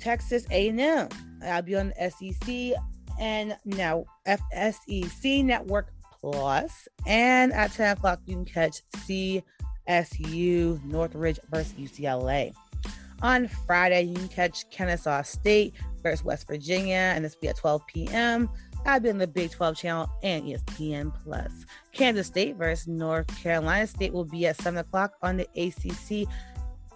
[0.00, 1.08] Texas A&M.
[1.44, 2.80] I'll be on the SEC
[3.18, 6.88] and now FSEC Network Plus.
[7.06, 12.52] And at 10 o'clock, you can catch CSU Northridge versus UCLA.
[13.22, 17.56] On Friday, you can catch Kennesaw State versus West Virginia, and this will be at
[17.56, 18.48] 12 p.m.
[18.86, 21.52] I'll be on the Big 12 channel and ESPN Plus.
[21.92, 26.26] Kansas State versus North Carolina State will be at 7 o'clock on the ACC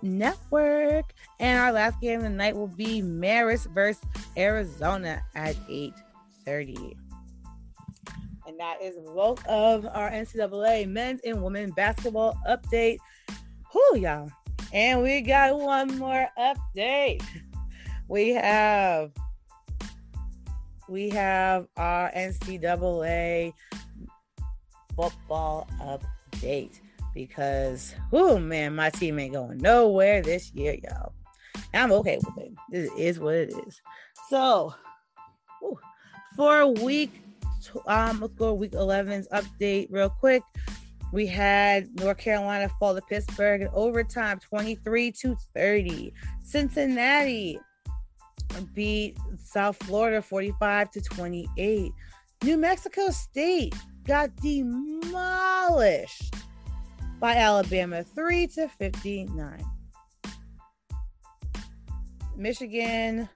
[0.05, 1.13] Network.
[1.41, 4.05] And our last game of the night will be Marist versus
[4.37, 6.97] Arizona at 8:30.
[8.47, 12.99] And that is both of our NCAA men's and women's basketball update.
[13.75, 14.31] Whoo, y'all.
[14.73, 17.23] And we got one more update.
[18.07, 19.13] We have
[20.89, 23.55] we have our NCAA
[24.95, 26.81] football update
[27.15, 31.13] because, oh man, my team ain't going nowhere this year, y'all.
[31.73, 32.53] I'm okay with it.
[32.73, 33.81] It is what it is.
[34.29, 34.75] So,
[35.61, 35.79] whew,
[36.37, 37.13] for week,
[37.87, 40.43] um, let's go week 11's update real quick.
[41.13, 46.13] We had North Carolina fall to Pittsburgh in overtime, 23 to 30.
[46.43, 47.59] Cincinnati
[48.75, 51.93] beat South Florida 45 to 28.
[52.43, 53.75] New Mexico State
[54.05, 56.35] got demolished
[57.21, 59.65] by Alabama 3 to 59.
[62.37, 63.29] Michigan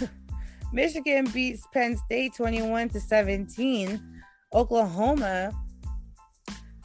[0.72, 4.00] Michigan beats Penn State 21 to 17.
[4.52, 5.52] Oklahoma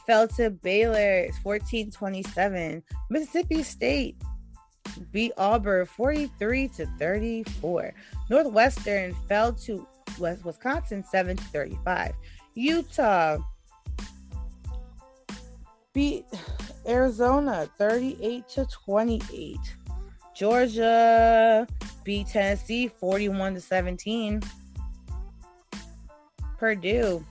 [0.06, 2.82] fell to Baylor 14 27.
[3.10, 4.16] Mississippi State
[5.12, 7.94] beat Auburn 43 to 34.
[8.28, 9.86] Northwestern fell to
[10.18, 12.12] West Wisconsin 7 to 35.
[12.54, 13.38] Utah
[15.92, 16.24] beat
[16.86, 19.56] Arizona 38 to 28.
[20.34, 21.66] Georgia
[22.04, 24.42] beat Tennessee 41 to 17.
[26.58, 27.24] Purdue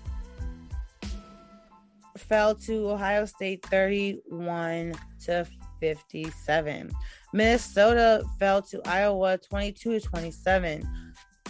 [2.17, 4.93] fell to Ohio State 31
[5.25, 5.47] to
[5.79, 6.91] 57.
[7.33, 10.87] Minnesota fell to Iowa 22 to 27.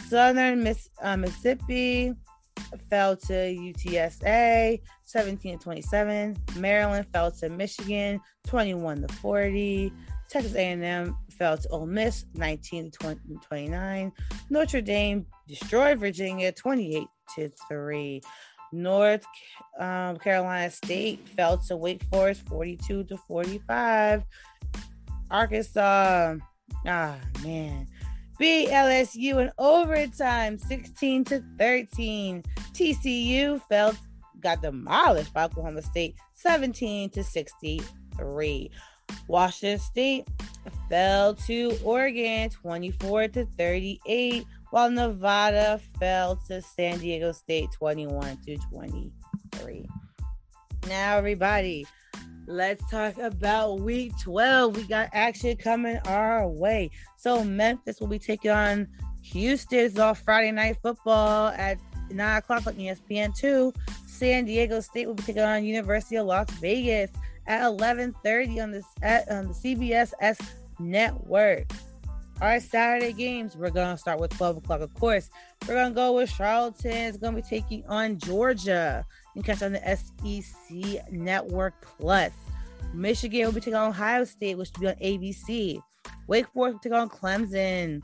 [0.08, 2.14] Southern Miss, uh, Mississippi
[2.90, 6.38] fell to UTSA 17 to 27.
[6.58, 9.92] Maryland fell to Michigan 21 to 40.
[10.30, 14.12] Texas A&M fell to Ole Miss 19 to 20, 29.
[14.52, 18.22] Notre Dame destroyed Virginia 28 to 3.
[18.72, 19.26] North
[19.80, 24.24] um, Carolina State fell to Wake Forest 42 to 45.
[25.32, 26.36] Arkansas,
[26.86, 27.88] ah man,
[28.38, 32.44] beat LSU in overtime 16 to 13.
[32.74, 33.96] TCU fell
[34.42, 38.72] got demolished by Oklahoma State 17 to 63.
[39.28, 40.28] Washington State
[40.88, 48.58] fell to Oregon 24 to 38, while Nevada fell to San Diego State 21 to
[48.72, 49.86] 23.
[50.88, 51.86] Now, everybody,
[52.48, 54.76] let's talk about week 12.
[54.76, 56.92] We got action coming our way.
[57.18, 58.88] So, Memphis will be taking on
[59.22, 61.78] Houston's off Friday night football at
[62.12, 63.76] 9 o'clock on ESPN2.
[64.20, 67.10] San Diego State will be taking on University of Las Vegas
[67.48, 70.14] at 11:30 on the at, on the CBS
[70.78, 71.72] network.
[72.42, 75.30] Our Saturday games, we're gonna start with 12 o'clock, of course.
[75.66, 76.92] We're gonna go with Charleston.
[76.92, 79.06] It's gonna be taking on Georgia.
[79.36, 82.34] You can catch on the SEC Network Plus.
[82.94, 85.82] Michigan will be taking on Ohio State, which will be on ABC.
[86.28, 88.04] Wake Forest will take on Clemson,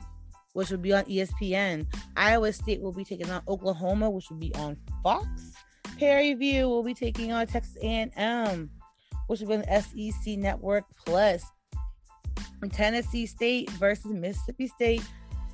[0.54, 1.86] which will be on ESPN.
[2.16, 5.52] Iowa State will be taking on Oklahoma, which will be on Fox.
[5.98, 8.70] Prairie View will be taking on Texas A&M,
[9.28, 11.44] which will be on SEC Network Plus.
[12.72, 15.02] Tennessee State versus Mississippi State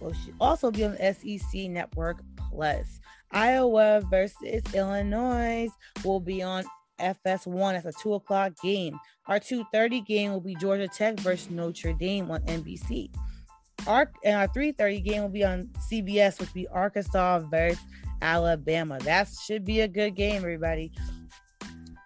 [0.01, 3.01] will also be on the SEC Network Plus.
[3.30, 5.68] Iowa versus Illinois
[6.05, 6.64] will be on
[7.01, 8.99] FS1 as a two o'clock game.
[9.26, 13.11] Our 2:30 game will be Georgia Tech versus Notre Dame on NBC.
[13.86, 17.78] Our and our 3:30 game will be on CBS, which will be Arkansas versus
[18.23, 18.99] Alabama.
[19.01, 20.93] That should be a good game, everybody.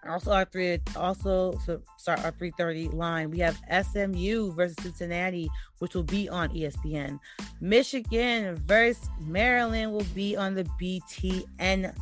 [0.09, 5.49] Also, our three also to start our 3:30 line, we have SMU versus Cincinnati,
[5.79, 7.19] which will be on ESPN.
[7.59, 11.93] Michigan versus Maryland will be on the BTN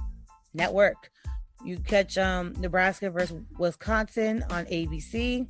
[0.53, 1.11] network.
[1.63, 5.47] You catch um, Nebraska versus Wisconsin on ABC,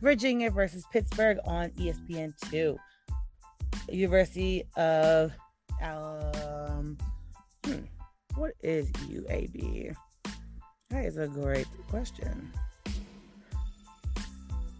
[0.00, 2.76] Virginia versus Pittsburgh on ESPN2.
[3.90, 5.32] University of
[5.80, 6.45] hmm,
[8.36, 9.94] what is UAB?
[10.90, 12.52] That is a great question.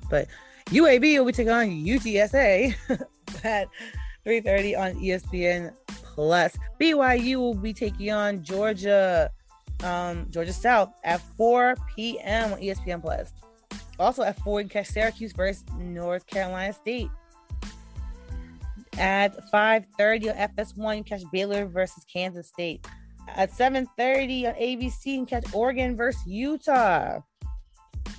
[0.08, 0.28] But
[0.66, 2.74] UAB will be taking on UTSA
[3.44, 3.68] at
[4.24, 6.56] 3:30 on ESPN Plus.
[6.80, 9.30] BYU will be taking on Georgia,
[9.82, 12.52] um, Georgia South at 4 p.m.
[12.52, 13.32] on ESPN Plus.
[13.98, 17.10] Also at 4, you catch Syracuse versus North Carolina State.
[18.98, 22.86] At 5:30 on FS1, you catch Baylor versus Kansas State.
[23.28, 27.20] At 7:30 on ABC, you catch Oregon versus Utah.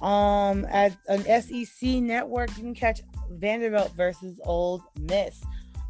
[0.01, 3.01] Um, at an SEC network, you can catch
[3.31, 5.41] Vanderbilt versus Ole Miss.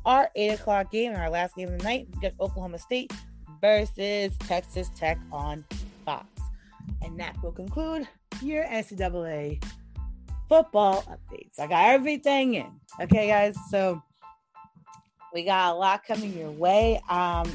[0.05, 3.11] Our eight o'clock game, our last game of the night, we got Oklahoma State
[3.59, 5.65] versus Texas Tech on
[6.05, 6.25] Fox.
[7.01, 8.07] And that will conclude
[8.41, 9.61] your NCAA
[10.47, 11.59] football updates.
[11.59, 12.71] I got everything in.
[13.01, 13.55] Okay, guys.
[13.69, 14.01] So
[15.33, 17.01] we got a lot coming your way.
[17.09, 17.47] Um,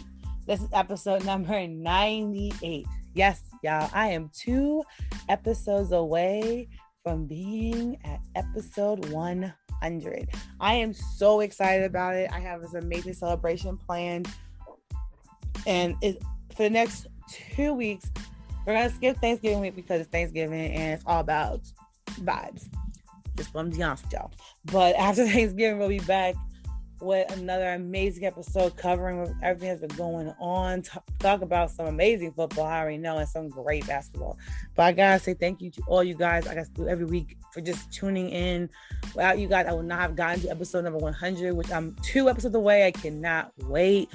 [0.46, 2.86] this is episode number 98.
[3.14, 4.82] Yes, y'all, I am two
[5.28, 6.68] episodes away
[7.04, 10.28] from being at episode 100.
[10.60, 12.30] I am so excited about it.
[12.32, 14.28] I have this amazing celebration planned.
[15.66, 16.22] And it,
[16.56, 18.10] for the next two weeks,
[18.66, 21.60] we're going to skip Thanksgiving week because it's Thanksgiving and it's all about
[22.20, 22.68] vibes.
[23.36, 24.30] Just want to be honest with y'all.
[24.66, 26.34] But after Thanksgiving, we'll be back
[27.02, 30.82] with another amazing episode covering everything that's been going on.
[30.82, 34.38] Talk, talk about some amazing football, I already know, and some great basketball.
[34.74, 36.46] But I gotta say thank you to all you guys.
[36.46, 38.70] I got to do every week for just tuning in.
[39.14, 42.28] Without you guys, I would not have gotten to episode number 100, which I'm two
[42.28, 42.86] episodes away.
[42.86, 44.08] I cannot wait.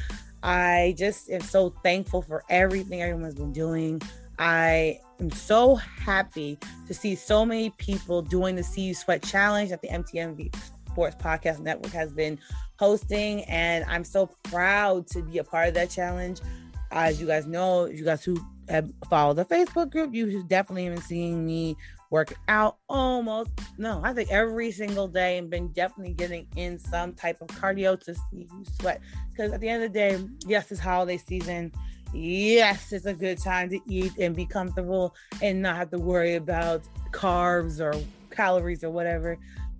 [0.43, 4.01] I just am so thankful for everything everyone's been doing.
[4.39, 9.71] I am so happy to see so many people doing the See You Sweat Challenge
[9.71, 10.53] at the MTMV
[10.97, 12.39] Sports Podcast Network has been
[12.79, 16.39] hosting, and I'm so proud to be a part of that challenge.
[16.89, 18.35] As you guys know, you guys who
[18.67, 21.77] have followed the Facebook group, you've definitely been seeing me
[22.09, 27.13] work out almost no, I think every single day and been definitely getting in some
[27.13, 28.99] type of cardio to see you sweat.
[29.29, 31.71] Because at the end of the day, yes, it's holiday season.
[32.11, 36.35] Yes, it's a good time to eat and be comfortable and not have to worry
[36.35, 36.81] about
[37.11, 37.93] carbs or
[38.31, 39.37] calories or whatever.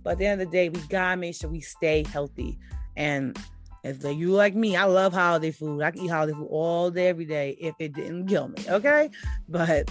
[0.08, 2.58] But at the end of the day, we gotta make sure we stay healthy.
[2.96, 3.38] And
[3.84, 5.82] if you like me, I love holiday food.
[5.82, 8.64] I can eat holiday food all day, every day if it didn't kill me.
[8.70, 9.10] Okay.
[9.50, 9.90] But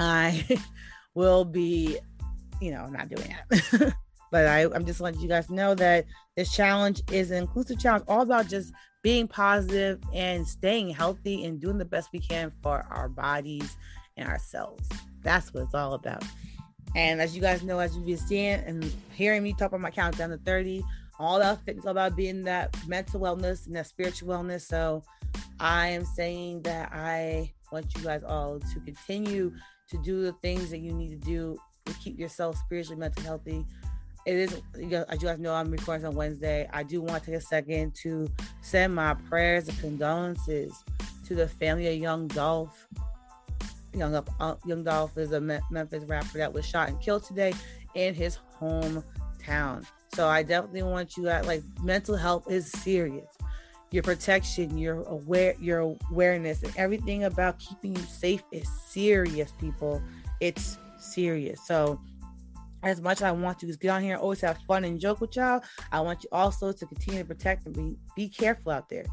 [0.00, 0.58] I
[1.14, 1.96] will be,
[2.60, 3.94] you know, not doing that.
[4.32, 8.04] but I, I'm just letting you guys know that this challenge is an inclusive challenge,
[8.08, 8.72] all about just
[9.02, 13.76] being positive and staying healthy and doing the best we can for our bodies
[14.16, 14.88] and ourselves.
[15.22, 16.24] That's what it's all about.
[16.96, 18.82] And as you guys know, as you've been seeing and
[19.12, 20.82] hearing me talk about my countdown to 30,
[21.18, 24.62] all that fitness about being that mental wellness and that spiritual wellness.
[24.62, 25.02] So
[25.60, 29.52] I am saying that I want you guys all to continue
[29.90, 33.66] to do the things that you need to do to keep yourself spiritually, mentally healthy.
[34.24, 36.66] It is, as you guys know, I'm recording on Wednesday.
[36.72, 38.26] I do want to take a second to
[38.62, 40.72] send my prayers and condolences
[41.26, 42.88] to the family of Young Dolph.
[43.96, 47.54] Young, uh, Young Dolph is a Memphis rapper that was shot and killed today
[47.94, 49.84] in his hometown.
[50.14, 53.26] So I definitely want you at like mental health is serious.
[53.90, 60.02] Your protection, your aware, your awareness, and everything about keeping you safe is serious, people.
[60.40, 61.60] It's serious.
[61.66, 62.00] So
[62.82, 65.20] as much as I want you to get on here, always have fun and joke
[65.20, 65.62] with y'all.
[65.92, 69.04] I want you also to continue to protect and be be careful out there.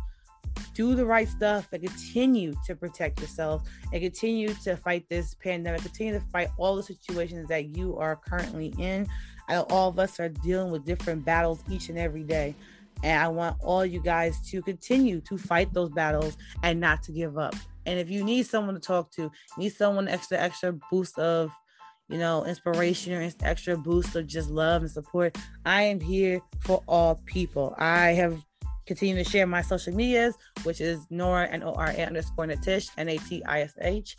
[0.73, 5.81] Do the right stuff and continue to protect yourself and continue to fight this pandemic.
[5.81, 9.07] Continue to fight all the situations that you are currently in
[9.49, 12.55] all of us are dealing with different battles each and every day.
[13.03, 17.11] And I want all you guys to continue to fight those battles and not to
[17.11, 17.55] give up.
[17.85, 21.51] And if you need someone to talk to, need someone extra, extra boost of,
[22.07, 26.81] you know, inspiration or extra boost of just love and support, I am here for
[26.87, 27.75] all people.
[27.77, 28.41] I have
[28.85, 33.43] continued to share my social medias, which is Nora and underscore Natish, N A T
[33.45, 34.15] I S H,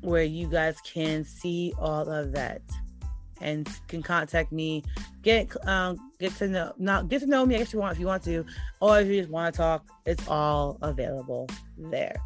[0.00, 2.62] where you guys can see all of that
[3.40, 4.84] and can contact me.
[5.22, 8.06] Get um get to know not get to know me if you want if you
[8.06, 8.44] want to,
[8.80, 12.16] or if you just want to talk, it's all available there.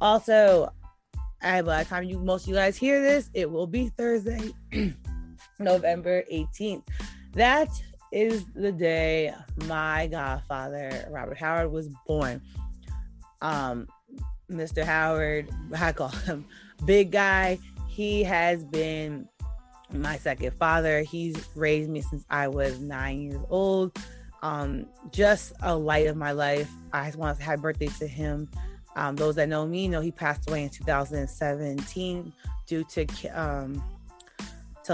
[0.00, 0.72] Also,
[1.42, 4.50] I by the time you most of you guys hear this, it will be Thursday,
[5.58, 6.82] November 18th.
[7.34, 7.68] That
[8.12, 9.34] is the day
[9.66, 12.40] my godfather, Robert Howard, was born.
[13.42, 13.88] Um,
[14.50, 14.84] Mr.
[14.84, 16.44] Howard, I call him
[16.84, 17.58] big guy.
[17.88, 19.28] He has been
[19.92, 21.02] my second father.
[21.02, 23.96] He's raised me since I was nine years old.
[24.42, 26.70] Um, just a light of my life.
[26.92, 28.48] I want to have birthdays to him.
[28.96, 32.32] Um, those that know me know he passed away in 2017
[32.66, 33.82] due to um,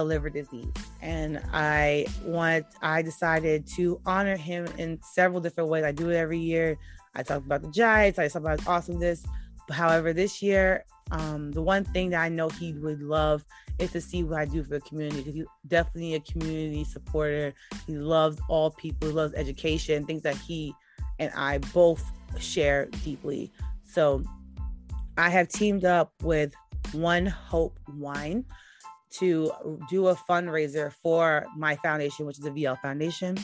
[0.03, 0.73] liver disease,
[1.03, 5.85] and I want I decided to honor him in several different ways.
[5.85, 6.77] I do it every year.
[7.15, 8.19] I talk about the Giants.
[8.19, 9.25] I talk about his awesomeness.
[9.71, 13.45] However, this year, um, the one thing that I know he would love
[13.79, 17.55] is to see what I do for the community because he's definitely a community supporter.
[17.87, 20.75] He loves all people, he loves education, things that he
[21.19, 22.05] and I both
[22.39, 23.53] share deeply.
[23.85, 24.25] So
[25.17, 26.55] I have teamed up with
[26.93, 28.45] One Hope Wine
[29.19, 29.53] to
[29.89, 33.37] do a fundraiser for my foundation, which is the VL Foundation.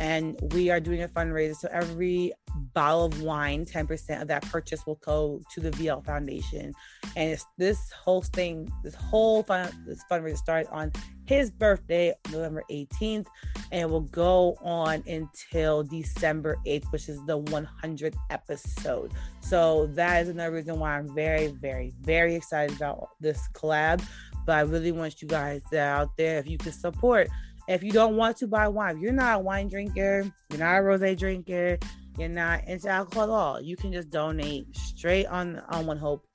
[0.00, 1.56] And we are doing a fundraiser.
[1.56, 2.32] So every
[2.72, 6.72] bottle of wine, 10% of that purchase will go to the VL Foundation.
[7.16, 10.92] And it's this whole thing, this whole fun, this fundraiser started on
[11.26, 13.26] his birthday, November 18th,
[13.70, 19.12] and will go on until December 8th, which is the 100th episode.
[19.40, 24.02] So that is another reason why I'm very, very, very excited about this collab.
[24.48, 27.28] But I really want you guys out there, if you can support.
[27.68, 30.78] If you don't want to buy wine, if you're not a wine drinker, you're not
[30.78, 31.76] a rosé drinker,
[32.18, 36.26] you're not into alcohol at all, you can just donate straight on on One Hope,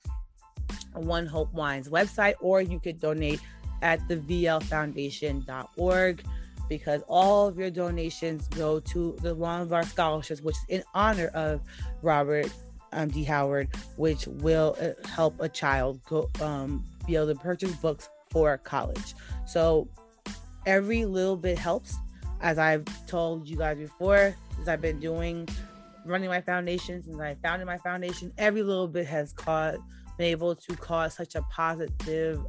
[0.92, 3.40] One Hope Wines website, or you could donate
[3.82, 6.24] at the VLFoundation.org
[6.68, 10.84] because all of your donations go to the one of our scholarships, which is in
[10.94, 11.62] honor of
[12.00, 12.48] Robert
[12.92, 13.24] um, D.
[13.24, 18.58] Howard, which will uh, help a child go um, be able to purchase books for
[18.58, 19.14] college.
[19.46, 19.88] So
[20.66, 21.96] every little bit helps.
[22.40, 25.48] As I've told you guys before, since I've been doing
[26.04, 29.80] running my foundation, since I founded my foundation, every little bit has caused
[30.16, 32.40] been able to cause such a positive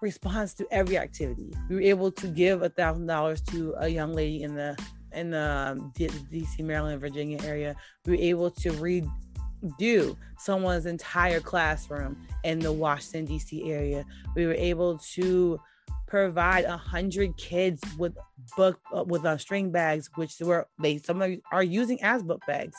[0.00, 1.52] response to every activity.
[1.68, 4.76] We were able to give a thousand dollars to a young lady in the
[5.12, 7.74] in the um, DC, Maryland, Virginia area.
[8.06, 8.70] We were able to
[9.62, 14.04] redo someone's entire classroom in the Washington DC area.
[14.34, 15.60] We were able to
[16.06, 18.14] provide a hundred kids with
[18.56, 22.76] book uh, with uh, string bags, which were they some are using as book bags.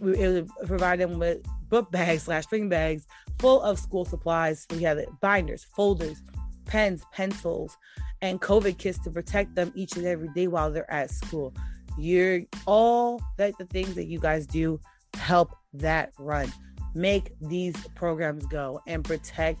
[0.00, 3.06] We were able to provide them with book bags slash string bags
[3.38, 4.66] full of school supplies.
[4.70, 6.22] We had binders, folders,
[6.64, 7.76] pens, pencils,
[8.22, 11.52] and COVID kits to protect them each and every day while they're at school.
[11.98, 14.80] You're all that the things that you guys do
[15.14, 16.52] help that run.
[16.94, 19.60] Make these programs go and protect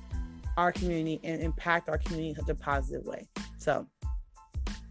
[0.56, 3.26] our community and impact our community in such a positive way.
[3.58, 3.86] So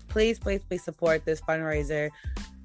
[0.10, 2.10] please, please, please support this fundraiser.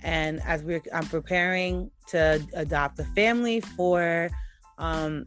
[0.02, 4.30] And as we're I'm preparing to adopt a family for
[4.78, 5.24] um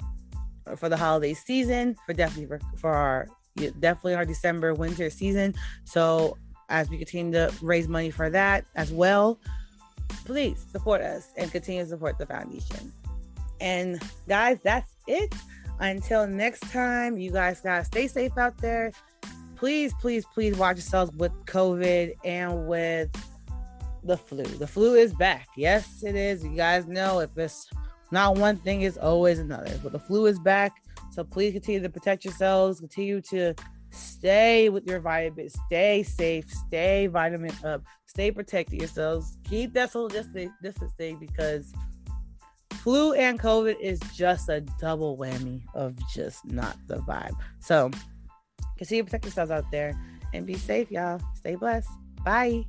[0.78, 3.28] for the holiday season, for definitely for, for our
[3.80, 5.54] definitely our December winter season.
[5.84, 6.38] So
[6.70, 9.40] as we continue to raise money for that as well,
[10.26, 12.94] please support us and continue to support the foundation.
[13.62, 15.34] And guys, that's it.
[15.80, 18.92] Until next time, you guys gotta stay safe out there.
[19.56, 23.10] Please, please, please watch yourselves with COVID and with
[24.04, 24.44] the flu.
[24.44, 25.48] The flu is back.
[25.56, 26.44] Yes, it is.
[26.44, 27.70] You guys know if it's
[28.12, 29.80] not one thing, it's always another.
[29.84, 30.84] But the flu is back.
[31.12, 33.54] So please continue to protect yourselves, continue to
[33.92, 40.08] stay with your vitamin, stay safe, stay vitamin up, stay protecting yourselves, keep that social
[40.08, 41.74] distancing because
[42.82, 47.36] flu and COVID is just a double whammy of just not the vibe.
[47.60, 47.92] So
[48.78, 49.96] continue to protect yourselves out there
[50.34, 51.22] and be safe, y'all.
[51.36, 51.90] Stay blessed.
[52.26, 52.66] Bye.